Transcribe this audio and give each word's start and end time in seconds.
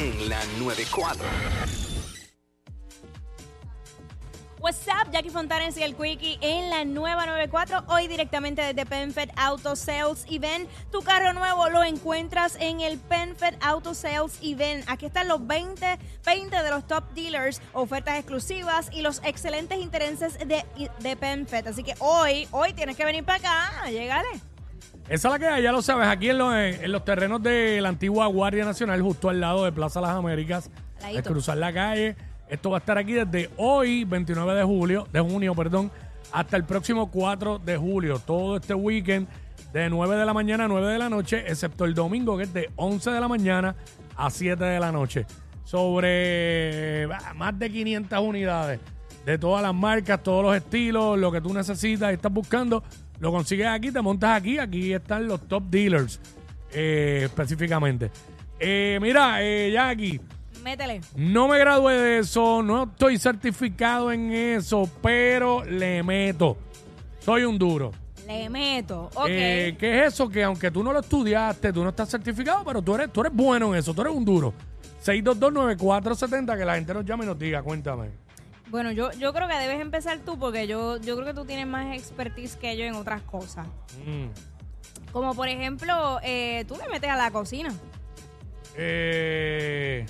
la 0.00 0.40
94. 0.58 1.22
What's 4.58 4.86
up, 4.88 5.10
Jackie 5.10 5.28
Fontanes 5.28 5.76
y 5.76 5.82
el 5.82 5.94
Quickie 5.94 6.38
en 6.40 6.70
la 6.70 6.86
nueva 6.86 7.26
94. 7.26 7.84
Hoy 7.88 8.08
directamente 8.08 8.62
desde 8.62 8.86
PenFed 8.86 9.30
Auto 9.36 9.76
Sales 9.76 10.24
Event. 10.30 10.70
Tu 10.90 11.02
carro 11.02 11.34
nuevo 11.34 11.68
lo 11.68 11.82
encuentras 11.82 12.56
en 12.60 12.80
el 12.80 12.98
PenFed 12.98 13.56
Auto 13.60 13.94
Sales 13.94 14.38
Event. 14.40 14.84
Aquí 14.88 15.06
están 15.06 15.28
los 15.28 15.46
20, 15.46 15.98
20 16.24 16.62
de 16.62 16.70
los 16.70 16.86
top 16.86 17.04
dealers, 17.14 17.60
ofertas 17.74 18.18
exclusivas 18.18 18.88
y 18.92 19.02
los 19.02 19.20
excelentes 19.22 19.78
intereses 19.78 20.38
de, 20.38 20.64
de 20.98 21.16
PenFed. 21.16 21.66
Así 21.66 21.82
que 21.82 21.94
hoy, 21.98 22.48
hoy 22.52 22.72
tienes 22.72 22.96
que 22.96 23.04
venir 23.04 23.24
para 23.24 23.38
acá. 23.38 23.90
Llegale. 23.90 24.49
Esa 25.10 25.26
es 25.26 25.32
la 25.32 25.38
que 25.40 25.46
hay, 25.48 25.62
ya 25.64 25.72
lo 25.72 25.82
sabes, 25.82 26.06
aquí 26.06 26.30
en 26.30 26.38
los, 26.38 26.54
en 26.54 26.92
los 26.92 27.04
terrenos 27.04 27.42
de 27.42 27.80
la 27.80 27.88
antigua 27.88 28.28
Guardia 28.28 28.64
Nacional, 28.64 29.02
justo 29.02 29.28
al 29.28 29.40
lado 29.40 29.64
de 29.64 29.72
Plaza 29.72 30.00
Las 30.00 30.12
Américas, 30.12 30.70
Al 31.02 31.16
al 31.16 31.22
cruzar 31.24 31.56
la 31.56 31.72
calle. 31.72 32.14
Esto 32.48 32.70
va 32.70 32.76
a 32.76 32.78
estar 32.78 32.96
aquí 32.96 33.14
desde 33.14 33.50
hoy, 33.56 34.04
29 34.04 34.54
de 34.54 34.62
julio, 34.62 35.08
de 35.12 35.18
junio, 35.18 35.52
perdón, 35.56 35.90
hasta 36.30 36.56
el 36.56 36.62
próximo 36.62 37.10
4 37.10 37.58
de 37.58 37.76
julio. 37.76 38.20
Todo 38.20 38.58
este 38.58 38.72
weekend, 38.72 39.26
de 39.72 39.90
9 39.90 40.14
de 40.14 40.24
la 40.24 40.32
mañana 40.32 40.66
a 40.66 40.68
9 40.68 40.92
de 40.92 40.98
la 40.98 41.08
noche, 41.08 41.42
excepto 41.44 41.86
el 41.86 41.94
domingo, 41.94 42.36
que 42.36 42.44
es 42.44 42.54
de 42.54 42.70
11 42.76 43.10
de 43.10 43.20
la 43.20 43.26
mañana 43.26 43.74
a 44.16 44.30
7 44.30 44.62
de 44.62 44.78
la 44.78 44.92
noche. 44.92 45.26
Sobre 45.64 47.06
bah, 47.06 47.34
más 47.34 47.58
de 47.58 47.68
500 47.68 48.20
unidades 48.20 48.78
de 49.26 49.38
todas 49.38 49.60
las 49.60 49.74
marcas, 49.74 50.22
todos 50.22 50.44
los 50.44 50.56
estilos, 50.56 51.18
lo 51.18 51.32
que 51.32 51.40
tú 51.40 51.52
necesitas 51.52 52.12
y 52.12 52.14
estás 52.14 52.32
buscando, 52.32 52.84
lo 53.20 53.30
consigues 53.30 53.66
aquí, 53.68 53.92
te 53.92 54.00
montas 54.00 54.36
aquí. 54.36 54.58
Aquí 54.58 54.92
están 54.92 55.28
los 55.28 55.46
top 55.46 55.64
dealers 55.70 56.20
eh, 56.72 57.22
específicamente. 57.24 58.10
Eh, 58.58 58.98
mira, 59.00 59.42
eh, 59.42 59.70
Jackie, 59.72 60.20
Métele. 60.62 61.00
no 61.16 61.48
me 61.48 61.58
gradué 61.58 61.94
de 61.94 62.18
eso, 62.18 62.62
no 62.62 62.84
estoy 62.84 63.16
certificado 63.18 64.12
en 64.12 64.32
eso, 64.32 64.88
pero 65.02 65.64
le 65.64 66.02
meto. 66.02 66.58
Soy 67.20 67.44
un 67.44 67.58
duro. 67.58 67.92
Le 68.26 68.48
meto. 68.48 69.10
Ok. 69.14 69.26
Eh, 69.28 69.76
¿Qué 69.78 70.00
es 70.00 70.14
eso? 70.14 70.28
Que 70.28 70.44
aunque 70.44 70.70
tú 70.70 70.82
no 70.82 70.92
lo 70.92 71.00
estudiaste, 71.00 71.72
tú 71.72 71.82
no 71.82 71.90
estás 71.90 72.08
certificado, 72.08 72.62
pero 72.64 72.80
tú 72.82 72.94
eres, 72.94 73.12
tú 73.12 73.20
eres 73.22 73.32
bueno 73.34 73.72
en 73.72 73.78
eso, 73.80 73.92
tú 73.94 74.02
eres 74.02 74.14
un 74.14 74.24
duro. 74.24 74.54
6229470, 75.04 76.58
que 76.58 76.64
la 76.64 76.74
gente 76.76 76.94
nos 76.94 77.04
llame 77.04 77.24
y 77.24 77.28
nos 77.28 77.38
diga, 77.38 77.62
cuéntame. 77.62 78.10
Bueno, 78.70 78.92
yo, 78.92 79.10
yo 79.12 79.32
creo 79.32 79.48
que 79.48 79.54
debes 79.54 79.80
empezar 79.80 80.18
tú 80.24 80.38
porque 80.38 80.66
yo, 80.66 80.96
yo 80.98 81.16
creo 81.16 81.26
que 81.26 81.34
tú 81.34 81.44
tienes 81.44 81.66
más 81.66 81.94
expertise 81.96 82.56
que 82.56 82.76
yo 82.76 82.84
en 82.84 82.94
otras 82.94 83.20
cosas. 83.22 83.66
Mm. 84.06 84.26
Como 85.12 85.34
por 85.34 85.48
ejemplo, 85.48 86.20
eh, 86.22 86.64
tú 86.68 86.76
le 86.76 86.88
metes 86.88 87.10
a 87.10 87.16
la 87.16 87.30
cocina. 87.32 87.74
Eh, 88.76 90.06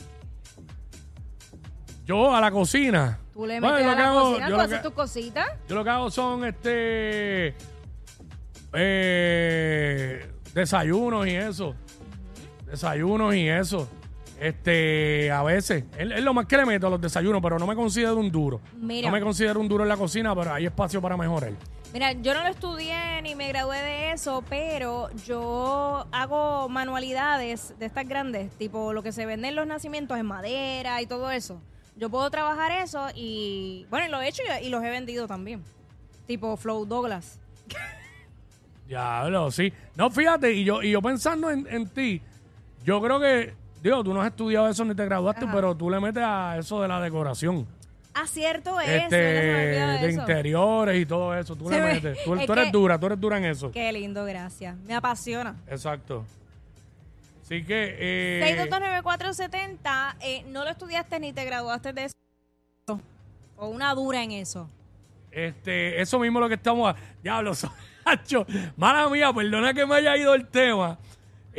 yo 2.04 2.34
a 2.34 2.40
la 2.40 2.50
cocina. 2.50 3.18
Tú 3.32 3.46
le 3.46 3.60
metes 3.60 3.86
a 3.86 3.94
la 3.94 4.08
hago- 4.10 4.20
cocina, 4.32 4.48
yo 4.50 4.54
tú 4.56 4.60
haces 4.60 4.82
tus 4.82 4.92
cositas. 4.92 5.48
Yo 5.68 5.74
lo 5.76 5.82
que 5.84 5.90
hago 5.90 6.10
son 6.10 6.44
este 6.44 7.54
eh, 8.74 10.30
desayunos 10.52 11.26
y 11.26 11.34
eso. 11.36 11.74
Desayunos 12.66 13.34
y 13.34 13.48
eso. 13.48 13.88
Este, 14.40 15.30
a 15.30 15.42
veces. 15.42 15.84
Es, 15.98 16.10
es 16.10 16.24
lo 16.24 16.32
más 16.32 16.46
que 16.46 16.56
le 16.56 16.64
meto 16.64 16.86
a 16.86 16.90
los 16.90 17.00
desayunos, 17.00 17.42
pero 17.42 17.58
no 17.58 17.66
me 17.66 17.76
considero 17.76 18.16
un 18.16 18.32
duro. 18.32 18.60
Mira. 18.74 19.08
No 19.08 19.12
me 19.12 19.20
considero 19.20 19.60
un 19.60 19.68
duro 19.68 19.84
en 19.84 19.88
la 19.90 19.98
cocina, 19.98 20.34
pero 20.34 20.54
hay 20.54 20.64
espacio 20.64 21.02
para 21.02 21.16
mejorar. 21.16 21.52
Mira, 21.92 22.12
yo 22.12 22.32
no 22.32 22.42
lo 22.42 22.48
estudié 22.48 23.20
ni 23.22 23.34
me 23.34 23.48
gradué 23.48 23.78
de 23.82 24.12
eso, 24.12 24.42
pero 24.48 25.10
yo 25.26 26.06
hago 26.10 26.68
manualidades 26.68 27.74
de 27.78 27.86
estas 27.86 28.08
grandes, 28.08 28.50
tipo 28.52 28.92
lo 28.92 29.02
que 29.02 29.12
se 29.12 29.26
vende 29.26 29.48
en 29.48 29.56
los 29.56 29.66
nacimientos 29.66 30.16
en 30.16 30.24
madera 30.24 31.02
y 31.02 31.06
todo 31.06 31.30
eso. 31.30 31.60
Yo 31.96 32.08
puedo 32.08 32.30
trabajar 32.30 32.70
eso 32.70 33.08
y, 33.14 33.86
bueno, 33.90 34.08
lo 34.08 34.22
he 34.22 34.28
hecho 34.28 34.42
y, 34.62 34.66
y 34.66 34.70
los 34.70 34.82
he 34.82 34.88
vendido 34.88 35.26
también. 35.26 35.62
Tipo 36.26 36.56
Flow 36.56 36.86
Douglas. 36.86 37.38
Diablo, 38.88 39.50
sí. 39.50 39.72
No, 39.96 40.10
fíjate, 40.10 40.52
y 40.52 40.64
yo, 40.64 40.82
y 40.82 40.92
yo 40.92 41.02
pensando 41.02 41.50
en, 41.50 41.66
en 41.68 41.88
ti, 41.88 42.22
yo 42.84 43.02
creo 43.02 43.20
que, 43.20 43.52
digo, 43.82 44.02
tú 44.04 44.12
no 44.14 44.20
has 44.22 44.28
estudiado 44.28 44.68
eso 44.68 44.84
ni 44.84 44.94
te 44.94 45.04
graduaste, 45.04 45.44
Ajá. 45.44 45.54
pero 45.54 45.74
tú 45.76 45.88
le 45.90 46.00
metes 46.00 46.22
a 46.24 46.56
eso 46.58 46.80
de 46.82 46.88
la 46.88 47.00
decoración. 47.00 47.66
Acierto 48.12 48.80
es, 48.80 48.88
este, 48.88 49.16
de 49.16 50.08
eso. 50.10 50.20
interiores 50.20 51.00
y 51.00 51.06
todo 51.06 51.34
eso. 51.34 51.54
Tú 51.54 51.70
le 51.70 51.80
me- 51.80 51.94
metes. 51.94 52.18
Tú, 52.24 52.34
es 52.34 52.44
tú 52.46 52.52
eres 52.52 52.64
que- 52.66 52.70
dura, 52.72 52.98
tú 52.98 53.06
eres 53.06 53.20
dura 53.20 53.38
en 53.38 53.44
eso. 53.44 53.70
Qué 53.70 53.92
lindo, 53.92 54.24
gracias. 54.24 54.76
Me 54.86 54.94
apasiona. 54.94 55.54
Exacto. 55.68 56.24
Así 57.42 57.62
que. 57.64 57.96
Eh, 57.98 58.68
6229470, 58.68 60.16
eh, 60.20 60.44
no 60.48 60.64
lo 60.64 60.70
estudiaste 60.70 61.20
ni 61.20 61.32
te 61.32 61.44
graduaste 61.44 61.92
de 61.92 62.04
eso. 62.06 62.14
O 63.56 63.68
una 63.68 63.94
dura 63.94 64.22
en 64.22 64.32
eso. 64.32 64.68
este, 65.30 66.00
eso 66.00 66.18
mismo 66.18 66.40
lo 66.40 66.48
que 66.48 66.54
estamos. 66.54 66.92
a- 66.92 66.96
Diablo, 67.22 67.52
Sacho. 68.04 68.44
Mala 68.76 69.08
mía, 69.08 69.32
perdona 69.32 69.72
que 69.72 69.86
me 69.86 69.94
haya 69.94 70.16
ido 70.16 70.34
el 70.34 70.46
tema. 70.48 70.98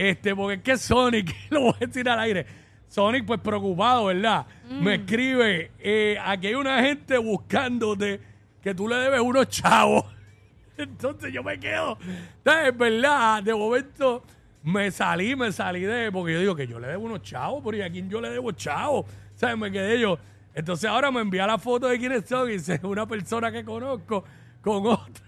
Este, 0.02 0.36
porque 0.36 0.56
es 0.56 0.62
que 0.64 0.78
Sonic, 0.78 1.36
lo 1.52 1.62
voy 1.62 1.74
a 1.80 1.86
decir 1.86 2.10
al 2.10 2.20
aire. 2.20 2.44
Sonic, 2.88 3.24
pues 3.24 3.40
preocupado, 3.40 4.06
¿verdad? 4.06 4.48
Me 4.68 4.96
escribe: 4.96 5.72
eh, 5.78 6.18
aquí 6.26 6.48
hay 6.48 6.56
una 6.56 6.82
gente 6.82 7.20
buscándote 7.20 8.20
que 8.64 8.74
tú 8.74 8.88
le 8.88 8.96
debes 8.96 9.22
unos 9.22 9.48
chavos. 9.50 10.04
Entonces 10.78 11.32
yo 11.32 11.44
me 11.44 11.60
quedo. 11.60 12.00
Entonces, 12.38 12.76
verdad, 12.76 13.44
de 13.44 13.54
momento 13.54 14.24
me 14.64 14.90
salí, 14.90 15.36
me 15.36 15.52
salí 15.52 15.82
de. 15.82 16.12
Porque 16.12 16.34
yo 16.34 16.40
digo 16.40 16.56
que 16.56 16.66
yo 16.66 16.80
le 16.80 16.88
debo 16.88 17.06
unos 17.06 17.22
chavos, 17.22 17.62
pero 17.64 17.78
¿y 17.78 17.82
a 17.82 17.90
quién 17.92 18.10
yo 18.10 18.20
le 18.20 18.32
debo 18.32 18.52
chavos? 18.54 19.06
¿Sabes? 19.36 19.56
Me 19.56 19.72
quedé 19.72 20.00
yo. 20.00 20.18
Entonces 20.56 20.90
ahora 20.90 21.12
me 21.12 21.22
envía 21.22 21.46
la 21.46 21.60
foto 21.60 21.88
de 21.88 22.00
quiénes 22.00 22.26
son 22.28 22.50
y 22.50 22.54
dice 22.54 22.80
una 22.82 23.06
persona 23.06 23.52
que 23.52 23.64
conozco 23.64 24.24
con 24.62 24.84
otra. 24.88 25.24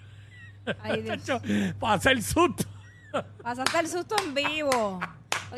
Ay, 0.81 1.01
Dios. 1.23 1.41
Para 1.79 1.93
hacer 1.93 2.19
susto. 2.23 2.72
Pasaste 3.41 3.79
el 3.79 3.87
susto 3.87 4.15
en 4.23 4.33
vivo. 4.33 4.99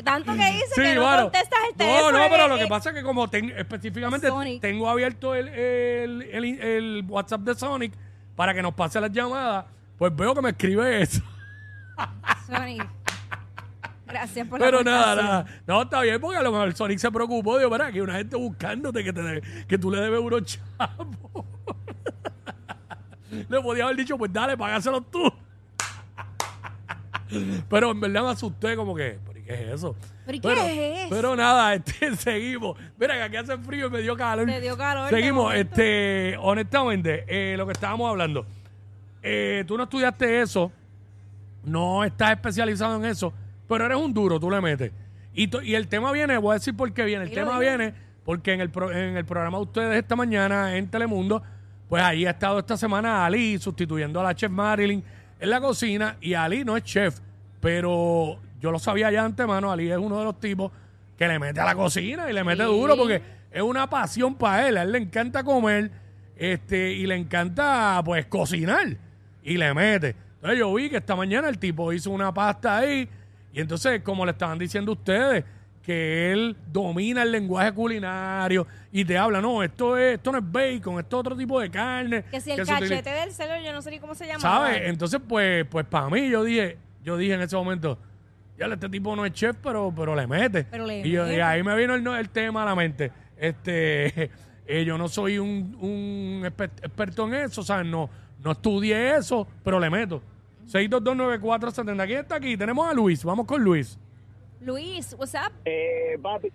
Tanto 0.04 0.32
que 0.34 0.44
dice 0.52 0.66
Sí, 0.74 0.82
que 0.82 0.94
no 0.96 1.02
bueno. 1.02 1.22
contestas 1.22 1.58
el 1.64 1.70
No, 1.72 1.76
teléfono. 1.78 2.18
no, 2.18 2.24
pero 2.28 2.44
eh, 2.44 2.48
lo 2.48 2.58
que 2.58 2.66
pasa 2.66 2.90
es 2.90 2.96
que 2.96 3.02
como 3.02 3.28
ten- 3.30 3.50
específicamente 3.56 4.28
Sonic. 4.28 4.60
tengo 4.60 4.90
abierto 4.90 5.34
el, 5.34 5.48
el, 5.48 6.22
el- 6.22 6.60
el 6.60 7.04
WhatsApp 7.08 7.40
de 7.40 7.54
Sonic 7.54 7.94
para 8.34 8.52
que 8.52 8.60
nos 8.60 8.74
pase 8.74 9.00
las 9.00 9.10
llamadas, 9.10 9.64
pues 9.96 10.14
veo 10.14 10.34
que 10.34 10.42
me 10.42 10.50
escribe 10.50 11.00
eso. 11.00 11.22
Sonic. 12.46 12.86
Gracias 14.06 14.46
por 14.46 14.60
la 14.60 14.66
Pero 14.66 14.84
nada, 14.84 15.12
aportación. 15.12 15.26
nada. 15.26 15.46
No, 15.66 15.82
está 15.82 16.00
bien, 16.02 16.20
porque 16.20 16.36
a 16.36 16.42
lo 16.42 16.52
mejor 16.52 16.74
Sonic 16.74 16.98
se 16.98 17.10
preocupó. 17.10 17.56
Digo, 17.58 17.70
mira, 17.70 17.86
que 17.90 17.94
hay 17.94 18.00
una 18.02 18.14
gente 18.16 18.36
buscándote 18.36 19.02
que, 19.02 19.12
te 19.14 19.42
que 19.66 19.78
tú 19.78 19.90
le 19.90 20.00
debes 20.02 20.20
unos 20.20 20.42
chavos. 20.78 21.44
le 23.48 23.60
podía 23.62 23.84
haber 23.84 23.96
dicho, 23.96 24.16
pues 24.18 24.32
dale, 24.32 24.56
págaselos 24.56 25.10
tú. 25.10 25.32
Pero 27.68 27.90
en 27.90 28.00
verdad 28.00 28.22
me 28.24 28.30
asusté 28.30 28.76
como 28.76 28.94
que, 28.94 29.18
¿pero 29.26 29.38
y 29.38 29.42
qué 29.42 29.54
es 29.54 29.60
eso? 29.74 29.96
¿Pero 30.24 30.36
y 30.36 30.40
qué 30.40 30.48
pero, 30.48 30.60
es 30.62 30.98
eso? 31.00 31.08
Pero 31.10 31.36
nada, 31.36 31.74
este, 31.76 32.14
seguimos. 32.16 32.76
Mira, 32.98 33.14
que 33.14 33.22
aquí 33.22 33.36
hace 33.36 33.56
frío 33.58 33.86
y 33.86 33.90
me 33.90 34.00
dio 34.02 34.16
calor. 34.16 34.46
Te 34.46 34.60
dio 34.60 34.76
calor 34.76 35.10
Seguimos, 35.10 35.54
este, 35.54 36.36
honestamente, 36.40 37.24
eh, 37.28 37.56
lo 37.56 37.66
que 37.66 37.72
estábamos 37.72 38.08
hablando. 38.10 38.46
Eh, 39.22 39.64
tú 39.66 39.76
no 39.76 39.84
estudiaste 39.84 40.40
eso, 40.40 40.70
no 41.64 42.04
estás 42.04 42.32
especializado 42.32 42.96
en 42.96 43.04
eso, 43.06 43.32
pero 43.68 43.84
eres 43.86 43.98
un 43.98 44.14
duro, 44.14 44.38
tú 44.38 44.50
le 44.50 44.60
metes. 44.60 44.92
Y, 45.34 45.50
y 45.64 45.74
el 45.74 45.88
tema 45.88 46.12
viene, 46.12 46.38
voy 46.38 46.52
a 46.52 46.54
decir 46.54 46.76
por 46.76 46.92
qué 46.92 47.04
viene. 47.04 47.24
El 47.24 47.30
tema 47.32 47.58
viene 47.58 47.92
porque 48.24 48.52
en 48.52 48.60
el, 48.60 48.70
pro- 48.70 48.90
en 48.92 49.16
el 49.16 49.24
programa 49.24 49.58
de 49.58 49.64
ustedes 49.64 49.96
esta 49.98 50.16
mañana 50.16 50.76
en 50.76 50.88
Telemundo, 50.88 51.42
pues 51.88 52.02
ahí 52.02 52.24
ha 52.26 52.30
estado 52.30 52.58
esta 52.58 52.76
semana 52.76 53.24
Ali 53.26 53.58
sustituyendo 53.58 54.18
a 54.20 54.22
la 54.24 54.34
chef 54.34 54.50
Marilyn 54.50 55.02
en 55.40 55.50
la 55.50 55.60
cocina. 55.60 56.16
Y 56.20 56.34
Ali 56.34 56.64
no 56.64 56.76
es 56.76 56.84
chef, 56.84 57.18
pero 57.60 58.38
yo 58.60 58.70
lo 58.70 58.78
sabía 58.78 59.10
ya 59.10 59.20
de 59.20 59.26
antemano. 59.26 59.70
Ali 59.70 59.90
es 59.90 59.98
uno 59.98 60.18
de 60.18 60.24
los 60.24 60.38
tipos 60.40 60.70
que 61.18 61.26
le 61.28 61.38
mete 61.38 61.60
a 61.60 61.64
la 61.64 61.74
cocina 61.74 62.28
y 62.30 62.32
le 62.32 62.44
mete 62.44 62.62
Sí. 62.64 62.68
duro 62.68 62.96
porque 62.96 63.22
es 63.50 63.62
una 63.62 63.88
pasión 63.88 64.34
para 64.34 64.68
él. 64.68 64.76
A 64.76 64.82
él 64.82 64.92
le 64.92 64.98
encanta 64.98 65.42
comer 65.42 65.90
este 66.36 66.92
y 66.92 67.06
le 67.06 67.16
encanta 67.16 68.00
pues 68.04 68.26
cocinar 68.26 68.86
y 69.42 69.56
le 69.56 69.72
mete. 69.74 70.14
Entonces 70.36 70.58
yo 70.58 70.72
vi 70.74 70.90
que 70.90 70.98
esta 70.98 71.16
mañana 71.16 71.48
el 71.48 71.58
tipo 71.58 71.92
hizo 71.92 72.10
una 72.10 72.32
pasta 72.32 72.76
ahí 72.78 73.08
y 73.52 73.60
entonces 73.60 74.02
como 74.02 74.24
le 74.26 74.32
estaban 74.32 74.58
diciendo 74.58 74.92
ustedes 74.92 75.44
que 75.86 76.32
él 76.32 76.56
domina 76.72 77.22
el 77.22 77.30
lenguaje 77.30 77.72
culinario 77.72 78.66
y 78.90 79.04
te 79.04 79.16
habla, 79.16 79.40
no, 79.40 79.62
esto 79.62 79.96
es 79.96 80.16
esto 80.16 80.32
no 80.32 80.38
es 80.38 80.44
bacon, 80.50 80.98
esto 80.98 81.16
es 81.16 81.20
otro 81.20 81.36
tipo 81.36 81.60
de 81.60 81.70
carne. 81.70 82.24
Que 82.24 82.40
si 82.40 82.50
el 82.50 82.56
se 82.66 82.72
utiliza". 82.74 82.96
cachete 82.96 83.10
del 83.10 83.30
cerdo, 83.32 83.54
yo 83.64 83.72
no 83.72 83.80
sé 83.80 83.92
ni 83.92 84.00
cómo 84.00 84.16
se 84.16 84.26
llama. 84.26 84.40
¿Sabes? 84.40 84.82
Entonces, 84.86 85.20
pues, 85.28 85.64
pues 85.70 85.86
para 85.86 86.10
mí, 86.10 86.28
yo 86.28 86.42
dije, 86.42 86.76
yo 87.04 87.16
dije 87.16 87.34
en 87.34 87.40
ese 87.42 87.54
momento, 87.54 87.96
ya 88.58 88.66
este 88.66 88.88
tipo 88.88 89.14
no 89.14 89.24
es 89.24 89.32
chef, 89.32 89.54
pero, 89.62 89.92
pero 89.94 90.16
le 90.16 90.26
mete. 90.26 90.64
Pero 90.64 90.86
le 90.86 91.06
y, 91.06 91.10
yo- 91.10 91.24
y 91.24 91.30
mete. 91.30 91.42
ahí 91.42 91.62
me 91.62 91.76
vino 91.76 91.94
el, 91.94 92.04
el 92.04 92.30
tema 92.30 92.62
a 92.62 92.66
la 92.66 92.74
mente. 92.74 93.12
Este, 93.36 94.30
eh, 94.66 94.84
yo 94.84 94.98
no 94.98 95.06
soy 95.06 95.38
un, 95.38 95.76
un 95.80 96.42
exper- 96.44 96.70
experto 96.82 97.28
en 97.28 97.34
eso, 97.34 97.62
¿sabes? 97.62 97.86
No, 97.86 98.10
no 98.42 98.50
estudié 98.52 99.14
eso, 99.16 99.46
pero 99.62 99.78
le 99.78 99.88
meto. 99.88 100.20
6229470. 100.66 102.06
¿Quién 102.06 102.18
está 102.18 102.34
aquí? 102.36 102.56
Tenemos 102.56 102.88
a 102.90 102.92
Luis. 102.92 103.22
Vamos 103.24 103.46
con 103.46 103.62
Luis. 103.62 103.98
Luis, 104.60 105.14
what's 105.18 105.34
up? 105.34 105.52
Eh, 105.64 106.18
papi, 106.22 106.48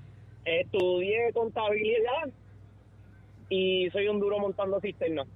estudié 0.45 1.31
contabilidad 1.33 2.30
y 3.50 3.89
soy 3.92 4.07
un 4.07 4.19
duro 4.19 4.39
montando 4.39 4.80
cisternas. 4.80 5.27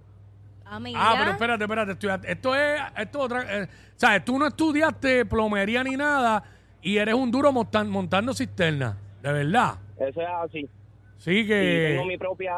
Amiga. 0.66 0.98
Ah, 1.00 1.16
pero 1.20 1.32
espérate, 1.32 1.64
espérate. 1.64 1.92
estudiaste- 1.92 2.28
Esto 2.32 2.56
es, 2.56 2.82
esto 2.98 3.20
es 3.20 3.26
otra. 3.26 3.64
eh, 3.64 3.68
¿Sabes? 3.96 4.26
Tú 4.26 4.40
no 4.40 4.48
estudiaste 4.48 5.26
plomería 5.26 5.84
ni 5.84 5.96
nada 5.96 6.44
y 6.82 6.98
eres 6.98 7.14
un 7.14 7.30
duro 7.30 7.52
montan- 7.52 7.88
montando 7.90 8.34
cisterna. 8.34 8.98
De 9.22 9.32
verdad. 9.32 9.76
Eso 10.00 10.22
es 10.22 10.28
así. 10.44 10.70
Sí 11.18 11.40
Y 11.40 11.48
que. 11.48 11.90
tengo 11.94 12.06
mi 12.06 12.18
propia, 12.18 12.54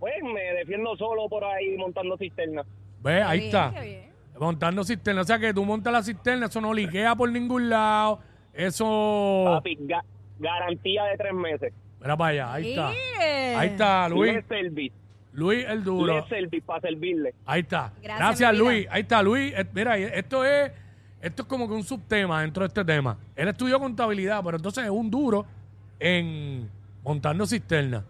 pues 0.00 0.14
me 0.22 0.40
defiendo 0.54 0.96
solo 0.96 1.28
por 1.28 1.44
ahí 1.44 1.76
montando 1.76 2.16
cisternas. 2.16 2.66
Ve, 3.02 3.16
Qué 3.16 3.22
ahí 3.22 3.38
bien, 3.40 3.48
está. 3.48 3.72
qué 3.74 3.86
bien. 3.86 4.12
Montando 4.40 4.82
cisterna. 4.82 5.20
O 5.20 5.24
sea 5.24 5.38
que 5.38 5.52
tú 5.52 5.64
montas 5.64 5.92
la 5.92 6.02
cisterna, 6.02 6.46
eso 6.46 6.60
no 6.60 6.72
liquea 6.72 7.14
por 7.14 7.30
ningún 7.30 7.68
lado. 7.68 8.20
Eso. 8.54 9.44
Papi, 9.46 9.76
ga- 9.80 10.04
garantía 10.38 11.04
de 11.04 11.16
tres 11.16 11.32
meses. 11.34 11.72
Mira 12.00 12.16
para 12.16 12.30
allá, 12.30 12.52
ahí 12.54 12.70
está. 12.70 12.92
Yeah. 12.92 13.60
Ahí 13.60 13.68
está, 13.68 14.08
Luis. 14.08 14.32
Le 14.34 14.42
service, 14.42 14.92
Luis 15.32 15.64
el 15.68 15.84
duro. 15.84 16.14
le 16.20 16.28
service 16.28 16.62
para 16.62 16.80
servirle. 16.80 17.34
Ahí 17.46 17.60
está. 17.60 17.92
Gracias, 18.02 18.18
Gracias, 18.18 18.52
mi 18.52 18.58
vida. 18.58 18.64
Luis. 18.64 18.86
Ahí 18.90 19.00
está, 19.02 19.22
Luis. 19.22 19.54
Eh, 19.56 19.66
Mira, 19.72 19.96
esto 19.98 20.44
es, 20.44 20.72
esto 21.20 21.42
es 21.42 21.48
como 21.48 21.68
que 21.68 21.74
un 21.74 21.84
subtema 21.84 22.42
dentro 22.42 22.62
de 22.64 22.68
este 22.68 22.84
tema. 22.84 23.16
Él 23.36 23.48
estudió 23.48 23.78
contabilidad, 23.78 24.42
pero 24.44 24.56
entonces 24.56 24.84
es 24.84 24.90
un 24.90 25.10
duro 25.10 25.46
en 26.00 26.68
montando 27.04 27.46
cisterna. 27.46 28.04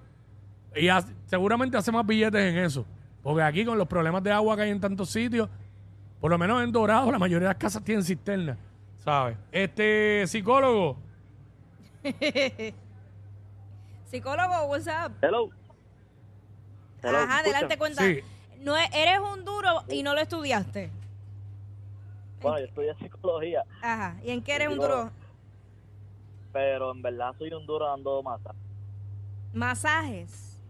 Y 0.74 0.88
ha- 0.88 1.04
seguramente 1.26 1.76
hace 1.76 1.92
más 1.92 2.06
billetes 2.06 2.40
en 2.52 2.58
eso. 2.58 2.86
Porque 3.22 3.42
aquí 3.42 3.64
con 3.64 3.76
los 3.78 3.86
problemas 3.86 4.22
de 4.22 4.32
agua 4.32 4.56
que 4.56 4.62
hay 4.62 4.70
en 4.70 4.80
tantos 4.80 5.10
sitios, 5.10 5.48
por 6.20 6.30
lo 6.30 6.38
menos 6.38 6.62
en 6.64 6.72
Dorado, 6.72 7.12
la 7.12 7.18
mayoría 7.18 7.48
de 7.48 7.54
las 7.54 7.58
casas 7.60 7.84
tienen 7.84 8.02
cisterna. 8.02 8.56
¿Sabes? 9.04 9.37
Este 9.50 10.26
psicólogo. 10.26 10.96
Psicólogo, 14.04 14.66
what's 14.66 14.87
up? 14.87 15.12
Hello. 15.22 15.50
Hello, 17.02 17.19
Ajá, 17.19 17.26
¿me 17.43 17.50
adelante, 17.50 17.78
cuenta. 17.78 18.02
Sí. 18.02 18.20
No, 18.60 18.76
eres 18.76 19.19
un 19.19 19.44
duro 19.44 19.82
y 19.88 20.02
no 20.02 20.14
lo 20.14 20.20
estudiaste. 20.20 20.90
Bueno, 22.40 22.58
yo 22.58 22.64
estudié 22.66 22.94
psicología, 22.96 23.62
Ajá. 23.81 24.16
¿Y 24.25 24.31
en 24.31 24.43
qué 24.43 24.54
eres 24.56 24.69
un 24.69 24.78
duro? 24.78 25.10
pero 26.52 26.90
en 26.93 27.00
verdad 27.00 27.32
soy 27.38 27.50
un 27.52 27.64
duro 27.64 27.87
dando 27.87 28.22
masajes. 28.22 28.60
Masajes. 29.54 30.60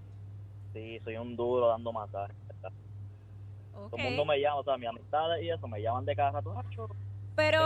Sí, 0.72 1.00
soy 1.02 1.16
un 1.16 1.34
duro 1.34 1.68
dando 1.68 1.92
masajes. 1.92 2.36
Todo 3.72 3.96
el 3.96 4.04
mundo 4.04 4.24
me 4.24 4.38
llama, 4.38 4.56
o 4.60 4.64
sea, 4.64 4.76
mis 4.76 4.88
amistades 4.88 5.42
y 5.42 5.50
eso, 5.50 5.66
me 5.66 5.82
llaman 5.82 6.04
de 6.04 6.14
cada 6.14 6.30
rato. 6.32 6.56
"Acho, 6.56 6.88
Pero, 7.34 7.58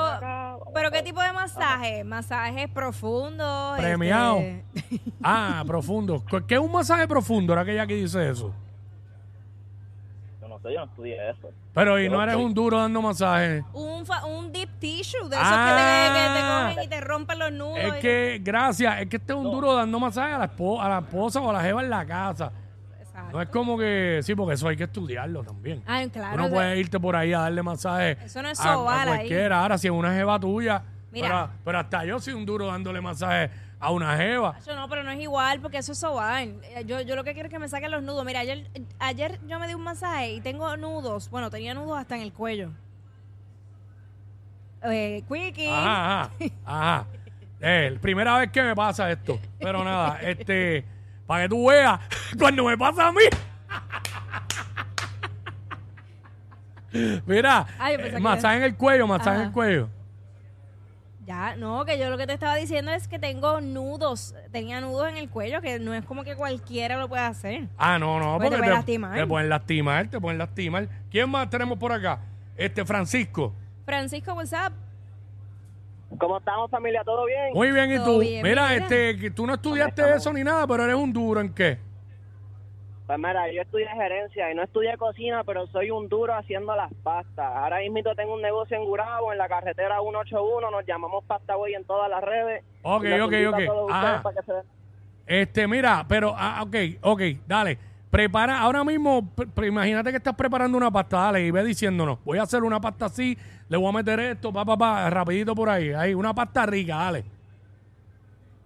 ¿qué 0.96 1.02
tipo 1.02 1.20
de 1.22 1.32
masaje? 1.32 2.04
Masajes 2.04 2.68
profundos. 2.68 3.78
Premiado. 3.78 4.38
este, 4.38 5.00
Ah, 5.22 5.62
profundo. 5.66 6.22
¿Qué 6.46 6.54
es 6.54 6.60
un 6.60 6.72
masaje 6.72 7.06
profundo? 7.08 7.52
Ahora 7.52 7.64
que 7.64 7.74
ya 7.74 7.82
aquí 7.82 7.94
dice 7.94 8.28
eso. 8.30 8.52
Yo 10.40 10.48
no 10.48 10.58
sé, 10.60 10.72
yo 10.72 10.80
no 10.80 10.84
estudié 10.86 11.30
eso. 11.30 11.48
Pero 11.74 12.00
y 12.00 12.04
Yo 12.04 12.10
no 12.10 12.22
eres 12.22 12.36
un 12.36 12.54
duro 12.54 12.78
dando 12.80 13.02
masajes. 13.02 13.62
un, 13.74 14.06
fa- 14.06 14.24
un 14.24 14.50
deep 14.50 14.78
tissue, 14.78 15.28
de 15.28 15.36
esos 15.36 15.46
Ah. 15.46 15.66
que, 15.68 16.12
te, 16.12 16.18
que 16.18 16.40
te 16.40 16.46
cogen 16.46 16.84
y 16.84 16.88
te 16.88 17.00
rompen 17.06 17.38
los 17.38 17.52
nudos. 17.52 17.78
Es 17.78 17.94
y- 17.96 18.00
que, 18.00 18.40
gracias, 18.42 19.00
es 19.00 19.08
que 19.08 19.16
este 19.16 19.32
es 19.32 19.38
un 19.38 19.50
duro 19.50 19.74
dando 19.74 20.00
masaje 20.00 20.32
a 20.32 20.38
la, 20.38 20.50
espo- 20.56 20.80
a 20.82 20.88
la 20.88 20.98
esposa 21.00 21.40
o 21.40 21.50
a 21.50 21.52
la 21.52 21.60
jeva 21.62 21.82
en 21.82 21.90
la 21.90 22.06
casa. 22.06 22.50
Exacto. 23.16 23.36
No 23.36 23.42
es 23.42 23.48
como 23.48 23.78
que, 23.78 24.20
sí, 24.22 24.34
porque 24.34 24.54
eso 24.54 24.68
hay 24.68 24.76
que 24.76 24.84
estudiarlo 24.84 25.42
también. 25.42 25.82
Ah, 25.86 26.02
claro. 26.12 26.32
Tú 26.32 26.38
no 26.38 26.44
o 26.44 26.48
sea, 26.48 26.54
puedes 26.56 26.78
irte 26.78 27.00
por 27.00 27.16
ahí 27.16 27.32
a 27.32 27.40
darle 27.40 27.62
masaje 27.62 28.18
Eso 28.24 28.42
no 28.42 28.48
es 28.50 28.60
a- 28.60 28.70
a, 28.70 28.74
sobar 28.74 29.08
ahí. 29.08 29.14
cualquiera. 29.16 29.60
Ahora, 29.62 29.78
si 29.78 29.86
es 29.86 29.92
una 29.92 30.12
jeva 30.14 30.38
tuya, 30.38 30.82
Mira. 31.12 31.28
pero, 31.28 31.50
pero 31.64 31.78
hasta 31.78 32.04
yo 32.04 32.18
soy 32.20 32.34
un 32.34 32.44
duro 32.44 32.66
dándole 32.66 33.00
masaje 33.00 33.50
a 33.80 33.90
una 33.90 34.16
jeva. 34.16 34.58
Yo 34.66 34.74
no, 34.76 34.88
pero 34.88 35.02
no 35.02 35.10
es 35.10 35.20
igual 35.20 35.60
porque 35.60 35.78
eso 35.78 35.92
es 35.92 35.98
sobar. 35.98 36.42
Eh, 36.44 36.84
Yo, 36.86 37.00
yo 37.02 37.14
lo 37.16 37.24
que 37.24 37.32
quiero 37.32 37.46
es 37.48 37.52
que 37.52 37.58
me 37.58 37.68
saquen 37.68 37.90
los 37.90 38.02
nudos. 38.02 38.24
Mira, 38.24 38.40
ayer, 38.40 38.70
ayer 38.98 39.38
yo 39.46 39.58
me 39.58 39.66
di 39.68 39.74
un 39.74 39.82
masaje 39.82 40.32
y 40.34 40.40
tengo 40.40 40.76
nudos. 40.76 41.30
Bueno, 41.30 41.50
tenía 41.50 41.72
nudos 41.74 41.98
hasta 41.98 42.16
en 42.16 42.22
el 42.22 42.32
cuello. 42.32 42.70
Eh, 44.82 45.22
quickie. 45.28 45.68
Ajá, 45.70 46.22
ajá, 46.24 46.30
ajá. 46.64 47.06
Eh, 47.58 47.96
primera 48.02 48.36
vez 48.36 48.50
que 48.50 48.62
me 48.62 48.74
pasa 48.76 49.10
esto. 49.10 49.40
Pero 49.58 49.82
nada, 49.82 50.20
este, 50.20 50.84
para 51.26 51.42
que 51.44 51.48
tú 51.48 51.66
veas, 51.68 52.00
cuando 52.38 52.64
me 52.64 52.76
pasa 52.78 53.08
a 53.08 53.12
mí. 53.12 53.20
Mira, 57.26 57.66
Ah, 57.78 57.90
yo 57.90 57.96
pensé 57.98 58.08
eh, 58.12 58.14
que- 58.14 58.20
masaje 58.20 58.56
en 58.58 58.62
el 58.62 58.76
cuello, 58.76 59.06
masaje 59.06 59.30
en 59.30 59.36
Ajá. 59.36 59.46
el 59.48 59.52
cuello. 59.52 59.88
Ya, 61.26 61.56
no, 61.56 61.84
que 61.84 61.98
yo 61.98 62.08
lo 62.08 62.16
que 62.16 62.26
te 62.26 62.32
estaba 62.34 62.54
diciendo 62.54 62.92
es 62.92 63.08
que 63.08 63.18
tengo 63.18 63.60
nudos. 63.60 64.34
Tenía 64.52 64.80
nudos 64.80 65.08
en 65.08 65.16
el 65.16 65.28
cuello, 65.28 65.60
que 65.60 65.80
no 65.80 65.92
es 65.92 66.04
como 66.04 66.22
que 66.22 66.36
cualquiera 66.36 66.96
lo 66.98 67.08
puede 67.08 67.24
hacer. 67.24 67.66
Ah, 67.76 67.98
no, 67.98 68.20
no, 68.20 68.36
Pues 68.38 68.48
te 68.50 68.56
porque 68.56 68.58
pueden 68.58 68.74
lastimar. 68.74 69.14
te 69.18 69.26
pueden 69.26 69.48
lastimar, 69.48 70.06
te 70.08 70.20
pueden 70.20 70.38
lastimar. 70.38 70.88
¿Quién 71.10 71.28
más 71.28 71.50
tenemos 71.50 71.76
por 71.78 71.90
acá? 71.92 72.20
Este, 72.56 72.84
Francisco. 72.84 73.52
Francisco, 73.84 74.34
what's 74.34 74.52
up? 74.52 74.72
¿Cómo 76.18 76.38
estamos, 76.38 76.70
familia? 76.70 77.02
¿Todo 77.04 77.24
bien? 77.26 77.52
Muy 77.54 77.70
bien, 77.72 77.92
¿y 77.92 77.96
Todo 77.96 78.14
tú? 78.14 78.20
bien, 78.20 78.42
mira, 78.42 78.68
mira. 78.68 78.76
este, 78.76 79.16
que 79.18 79.30
tú 79.30 79.46
no 79.46 79.54
estudiaste 79.54 80.02
eso 80.14 80.32
ni 80.32 80.42
nada, 80.44 80.66
pero 80.66 80.84
eres 80.84 80.96
un 80.96 81.12
duro 81.12 81.40
en 81.40 81.52
qué? 81.54 81.78
Pues 83.06 83.18
mira, 83.18 83.52
yo 83.52 83.62
estudié 83.62 83.86
gerencia 83.88 84.50
y 84.50 84.54
no 84.56 84.64
estudié 84.64 84.96
cocina, 84.96 85.44
pero 85.44 85.66
soy 85.68 85.90
un 85.92 86.08
duro 86.08 86.34
haciendo 86.34 86.74
las 86.74 86.92
pastas. 87.04 87.46
Ahora 87.56 87.78
mismo 87.78 88.14
tengo 88.16 88.34
un 88.34 88.42
negocio 88.42 88.76
en 88.76 88.84
Gurabo, 88.84 89.30
en 89.32 89.38
la 89.38 89.46
carretera 89.48 89.98
181, 90.00 90.70
nos 90.70 90.84
llamamos 90.86 91.22
Pasta 91.24 91.54
Boy 91.54 91.74
en 91.74 91.84
todas 91.84 92.10
las 92.10 92.22
redes. 92.22 92.64
Ok, 92.82 93.04
ok, 93.22 93.32
ok. 93.48 93.90
Ajá. 93.90 94.22
para 94.22 94.36
que 94.36 94.42
se 94.44 94.52
den- 94.52 94.64
Este, 95.26 95.68
mira, 95.68 96.04
pero, 96.08 96.34
ah, 96.36 96.62
ok, 96.64 96.74
ok, 97.02 97.20
dale. 97.46 97.78
Prepara, 98.10 98.60
ahora 98.60 98.84
mismo, 98.84 99.28
imagínate 99.62 100.10
que 100.10 100.16
estás 100.18 100.34
preparando 100.34 100.78
una 100.78 100.90
pasta, 100.90 101.18
dale, 101.18 101.42
y 101.42 101.50
ve 101.50 101.64
diciéndonos, 101.64 102.22
voy 102.24 102.38
a 102.38 102.44
hacer 102.44 102.62
una 102.62 102.80
pasta 102.80 103.06
así, 103.06 103.36
le 103.68 103.76
voy 103.76 103.88
a 103.88 103.92
meter 103.92 104.20
esto, 104.20 104.52
pa, 104.52 104.64
pa, 104.64 104.76
pa, 104.76 105.10
rapidito 105.10 105.54
por 105.54 105.68
ahí, 105.68 105.92
ahí, 105.92 106.14
una 106.14 106.32
pasta 106.32 106.64
rica, 106.66 106.96
dale. 106.96 107.24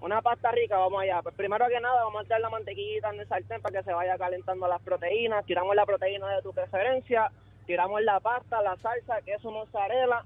Una 0.01 0.23
pasta 0.23 0.51
rica, 0.51 0.79
vamos 0.79 1.03
allá. 1.03 1.21
Pues 1.23 1.35
primero 1.35 1.67
que 1.69 1.79
nada, 1.79 2.05
vamos 2.05 2.23
a 2.23 2.25
echar 2.25 2.41
la 2.41 2.49
mantequillita 2.49 3.11
en 3.11 3.21
el 3.21 3.29
sartén 3.29 3.61
para 3.61 3.79
que 3.79 3.85
se 3.85 3.93
vaya 3.93 4.17
calentando 4.17 4.67
las 4.67 4.81
proteínas. 4.81 5.45
Tiramos 5.45 5.77
la 5.77 5.85
proteína 5.85 6.27
de 6.29 6.41
tu 6.41 6.55
preferencia, 6.55 7.31
tiramos 7.67 8.01
la 8.03 8.19
pasta, 8.19 8.63
la 8.63 8.77
salsa, 8.79 9.21
queso 9.21 9.51
mozzarella, 9.51 10.25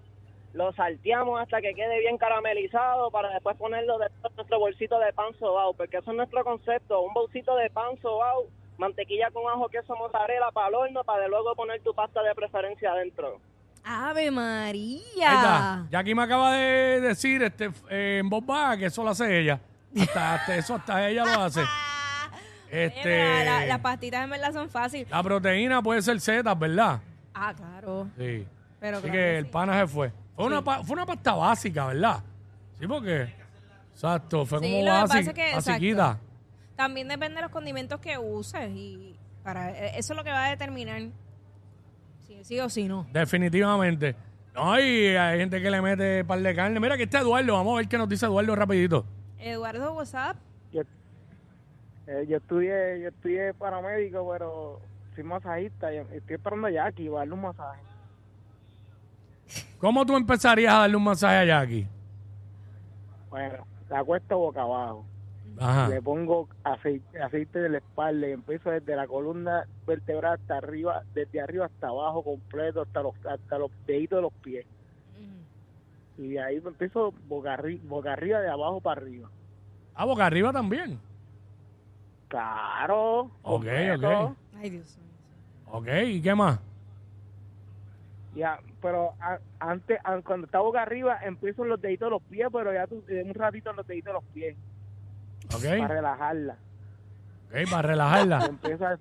lo 0.52 0.72
salteamos 0.74 1.40
hasta 1.40 1.60
que 1.60 1.74
quede 1.74 1.98
bien 1.98 2.18
caramelizado 2.18 3.10
para 3.10 3.30
después 3.30 3.56
ponerlo 3.56 3.98
dentro 3.98 4.28
de 4.28 4.34
nuestro 4.36 4.60
bolsito 4.60 4.98
de 5.00 5.12
pan 5.12 5.34
sobao, 5.40 5.74
porque 5.74 5.96
eso 5.96 6.12
es 6.12 6.16
nuestro 6.16 6.44
concepto, 6.44 7.02
un 7.02 7.12
bolsito 7.12 7.56
de 7.56 7.68
pan 7.70 8.00
sobao, 8.00 8.46
mantequilla 8.78 9.30
con 9.32 9.42
ajo, 9.52 9.68
queso 9.68 9.94
mozzarella 9.96 10.50
para 10.52 10.68
el 10.68 10.74
horno, 10.74 11.04
para 11.04 11.22
de 11.22 11.28
luego 11.28 11.54
poner 11.54 11.80
tu 11.82 11.94
pasta 11.94 12.22
de 12.22 12.34
preferencia 12.34 12.92
adentro. 12.92 13.40
Ave 13.84 14.30
María. 14.30 15.02
Está. 15.34 15.86
Jackie 15.90 16.14
me 16.14 16.22
acaba 16.22 16.52
de 16.54 17.00
decir 17.00 17.42
este, 17.42 17.70
eh, 17.90 18.18
en 18.20 18.28
voz 18.30 18.44
baja 18.44 18.76
que 18.78 18.86
eso 18.86 19.04
lo 19.04 19.10
hace 19.10 19.40
ella. 19.40 19.60
Hasta, 20.00 20.34
hasta 20.34 20.56
eso 20.56 20.74
hasta 20.74 21.08
ella 21.08 21.24
lo 21.24 21.42
hace. 21.42 21.62
Este, 22.70 23.04
mira, 23.04 23.44
la- 23.44 23.66
las 23.66 23.78
pastitas 23.78 24.24
en 24.24 24.30
verdad 24.30 24.52
son 24.52 24.68
fáciles. 24.68 25.08
la 25.08 25.22
proteína 25.22 25.80
puede 25.80 26.02
ser 26.02 26.18
setas, 26.20 26.58
¿verdad? 26.58 26.98
Ah, 27.32 27.54
claro. 27.54 28.08
Sí. 28.18 28.44
Pero 28.80 28.96
Así 28.98 29.02
claro 29.02 29.02
que 29.02 29.10
que 29.12 29.38
el 29.38 29.44
sí. 29.44 29.50
pana 29.52 29.80
se 29.80 29.86
fue. 29.86 30.12
Fue, 30.34 30.46
una, 30.46 30.60
pa- 30.64 30.82
fue 30.82 30.94
una 30.94 31.06
pasta 31.06 31.34
básica, 31.34 31.86
¿verdad? 31.86 32.24
Sí, 32.80 32.86
porque... 32.88 33.32
Exacto, 33.92 34.44
fue 34.44 34.58
Sí, 34.58 34.64
como 34.64 34.78
lo 34.78 34.84
que 34.86 34.90
pasa 35.02 35.14
básica. 35.14 35.30
es 35.30 35.34
que- 35.50 35.54
basiquita. 35.54 36.18
También 36.76 37.08
depende 37.08 37.36
de 37.36 37.42
los 37.42 37.50
condimentos 37.50 38.00
que 38.00 38.18
uses 38.18 38.70
y 38.70 39.16
para 39.42 39.70
eh, 39.70 39.98
eso 39.98 40.12
es 40.12 40.16
lo 40.16 40.24
que 40.24 40.30
va 40.30 40.46
a 40.46 40.50
determinar 40.50 41.02
si 42.26 42.42
sí 42.44 42.58
o 42.60 42.68
si 42.68 42.88
no. 42.88 43.06
Definitivamente. 43.12 44.16
No, 44.54 44.78
y 44.78 45.08
hay 45.16 45.38
gente 45.38 45.60
que 45.60 45.70
le 45.70 45.82
mete 45.82 46.24
par 46.24 46.40
de 46.40 46.54
carne. 46.54 46.78
Mira, 46.80 46.96
que 46.96 47.04
está 47.04 47.20
Eduardo. 47.20 47.54
Vamos 47.54 47.74
a 47.74 47.76
ver 47.78 47.88
qué 47.88 47.98
nos 47.98 48.08
dice 48.08 48.26
Eduardo 48.26 48.54
rapidito. 48.54 49.04
Eduardo, 49.38 49.92
WhatsApp. 49.94 50.36
Yo, 50.72 50.82
eh, 52.06 52.24
yo 52.28 52.36
estudié 52.36 53.00
yo 53.02 53.08
estudié 53.08 53.52
paramédico, 53.54 54.28
pero 54.30 54.80
soy 55.14 55.24
masajista 55.24 55.92
y 55.92 55.98
estoy 55.98 56.36
esperando 56.36 56.68
a 56.68 56.70
Jackie 56.70 57.08
para 57.08 57.18
darle 57.18 57.34
un 57.34 57.42
masaje. 57.42 57.82
¿Cómo 59.78 60.06
tú 60.06 60.16
empezarías 60.16 60.72
a 60.72 60.78
darle 60.78 60.96
un 60.96 61.04
masaje 61.04 61.36
a 61.36 61.44
Jackie? 61.44 61.86
Bueno, 63.28 63.66
la 63.90 63.98
acuesto 63.98 64.38
boca 64.38 64.62
abajo. 64.62 65.04
Ajá. 65.58 65.88
Le 65.88 66.02
pongo 66.02 66.48
aceite, 66.64 67.22
aceite 67.22 67.58
de 67.60 67.68
la 67.68 67.78
espalda 67.78 68.28
y 68.28 68.32
empiezo 68.32 68.70
desde 68.70 68.96
la 68.96 69.06
columna 69.06 69.64
vertebral 69.86 70.34
hasta 70.40 70.58
arriba, 70.58 71.02
desde 71.14 71.40
arriba 71.40 71.66
hasta 71.66 71.88
abajo 71.88 72.22
completo, 72.24 72.82
hasta 72.82 73.02
los, 73.02 73.14
hasta 73.26 73.58
los 73.58 73.70
deditos 73.86 74.18
de 74.18 74.22
los 74.22 74.32
pies. 74.34 74.66
Y 76.18 76.28
de 76.28 76.40
ahí 76.40 76.56
empiezo 76.64 77.12
boca, 77.28 77.56
arri- 77.56 77.80
boca 77.82 78.12
arriba, 78.12 78.40
de 78.40 78.48
abajo 78.48 78.80
para 78.80 79.00
arriba. 79.00 79.28
Ah, 79.94 80.04
boca 80.04 80.26
arriba 80.26 80.52
también. 80.52 80.98
Claro. 82.28 83.30
Ok, 83.42 83.64
completo. 83.64 84.24
ok. 84.24 84.36
Ay, 84.56 84.70
Dios 84.70 84.98
mío. 84.98 85.06
Ok, 85.70 85.88
¿y 86.06 86.22
qué 86.22 86.34
más? 86.34 86.60
Ya, 88.34 88.58
pero 88.82 89.14
a- 89.20 89.38
antes, 89.60 89.98
a- 90.02 90.20
cuando 90.22 90.46
está 90.46 90.58
boca 90.60 90.82
arriba, 90.82 91.18
empiezo 91.22 91.62
en 91.62 91.68
los 91.70 91.80
deditos 91.80 92.06
de 92.06 92.10
los 92.10 92.22
pies, 92.22 92.48
pero 92.52 92.72
ya 92.72 92.86
tú, 92.86 93.04
un 93.08 93.34
ratito 93.34 93.70
en 93.70 93.76
los 93.76 93.86
deditos 93.86 94.10
de 94.10 94.12
los 94.14 94.24
pies, 94.32 94.56
Ok, 95.52 95.62
para 95.62 95.88
relajarla. 95.88 96.56
ok, 97.48 97.70
para 97.70 97.82
relajarla. 97.82 98.44
Empieza, 98.48 98.98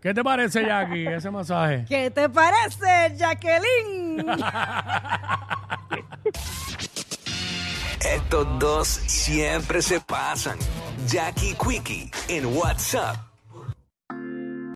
¿Qué 0.00 0.14
te 0.14 0.22
parece, 0.22 0.64
Jackie, 0.64 1.06
ese 1.06 1.30
masaje? 1.30 1.84
¿Qué 1.88 2.10
te 2.10 2.28
parece, 2.28 3.16
Jacqueline? 3.16 4.24
Estos 8.00 8.58
dos 8.58 8.86
siempre 8.88 9.82
se 9.82 10.00
pasan. 10.00 10.56
Jackie 11.06 11.54
Quickie 11.54 12.10
en 12.28 12.46
WhatsApp 12.46 13.27